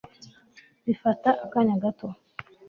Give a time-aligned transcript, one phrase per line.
[0.85, 2.07] bifata akanya gato